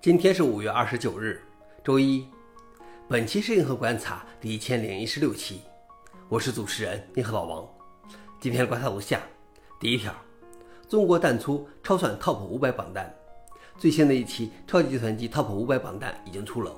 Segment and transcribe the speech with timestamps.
[0.00, 1.42] 今天是五月二十九日，
[1.82, 2.24] 周一。
[3.08, 5.62] 本期是银河观察第一千零一十六期，
[6.28, 7.68] 我是主持人银河老王。
[8.38, 9.20] 今天的观察如下：
[9.80, 10.14] 第一条，
[10.88, 13.12] 中国淡出超算 TOP 五百榜单。
[13.76, 16.70] 最新的一期超级计算机 TOP 五百榜单已经出炉，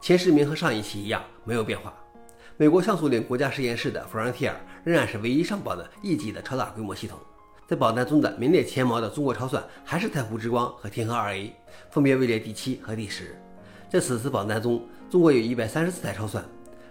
[0.00, 1.94] 前十名和上一期一样没有变化。
[2.56, 7.16] 美国像素岭国家实验室的 Frontier 仍然是唯一上榜的一级的超大规模系统。
[7.66, 11.52] 在榜单中的名列前茅的中国超算还是太湖之光和天河二 A，
[11.90, 13.36] 分别位列第七和第十。
[13.90, 16.44] 在此次榜单中，中国有一百三十四台超算，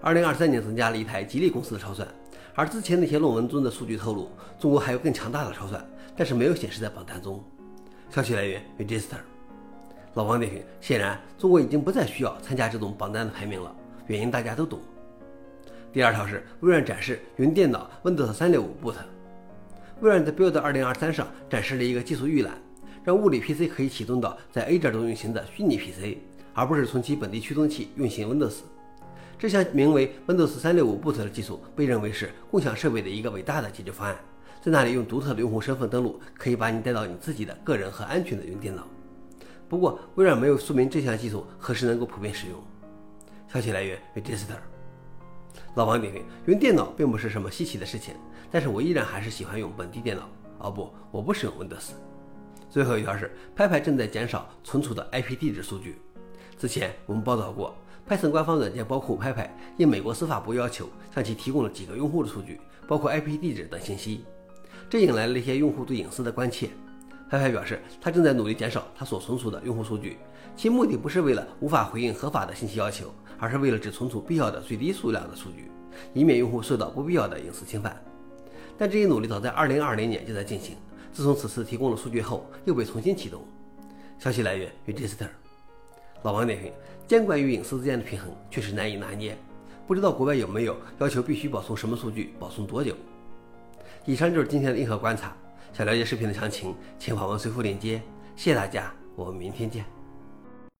[0.00, 2.08] 二零二三年增加了一台吉利公司的超算。
[2.54, 5.86] 而之前那些论文中的数据透露，中国还有更强大的超算，
[6.16, 7.44] 但是没有显示在榜单中。
[8.08, 9.18] 消息来源：Register。
[10.14, 13.74] 老王点评：显然，中国已经不再需要参加这种榜单的排名了，
[14.06, 14.80] 原因大家都懂。
[15.92, 18.94] 第二条是微软展示云电脑 Windows 三六五 Boot。
[20.02, 22.60] 微软在 Build 2023上展示了一个技术预览，
[23.04, 26.18] 让物理 PC 可以启动到在 A 点中运行的虚拟 PC，
[26.52, 28.56] 而不是从其本地驱动器运行 Windows。
[29.38, 34.16] 这项名为 Windows 365 Boot 的技术被认为是共享设备的一个伟大的解决方案，
[34.60, 38.84] 在那里用独特的用户身份登录，可以把你带到你自己的个人和安全的云电脑。
[39.68, 42.58] 不过，微软没有说明这项技术何时能够普遍使用。
[43.46, 44.71] 消息来源：Register。
[45.74, 48.14] 老王点评：用电脑并不是什么稀奇的事情。
[48.50, 50.28] 但是我依然还是喜欢用本地电脑。
[50.58, 51.92] 哦不，我不使用 Windows。
[52.68, 55.96] 最后一条是，Py 正在减少存储的 IP 地址数据。
[56.58, 57.74] 之前我们报道过
[58.08, 64.24] ，Python 官方软件包括 Py，应美国司法部要求向其提供了几个用户的数据，包括 IP 地址等信息。
[64.88, 66.68] 这引来了一些用户对隐私的关切。
[67.32, 70.18] Py 表示，他正在努力减少他所存储的用户数据，
[70.54, 73.06] 其目的不是为了无法回应合法的信息要求，
[73.38, 75.70] 而是为了只存储必要的最低数量的数据，
[76.12, 77.96] 以免用户受到不必要的隐私侵犯。
[78.76, 80.76] 但这一努力早在2020年就在进行，
[81.10, 83.40] 自从此次提供了数据后，又被重新启动。
[84.18, 85.28] 消息来源：Register。
[86.24, 86.70] 老王点评：
[87.08, 89.38] 监管与隐私之间的平衡确实难以拿捏，
[89.86, 92.94] 不知道国外有没有要求必须保存什么数据，保存多久？
[94.04, 95.34] 以上就是今天的硬核观察。
[95.72, 98.00] 想了解视频的详情，请访问随附链接。
[98.36, 100.01] 谢谢大家，我们明天见。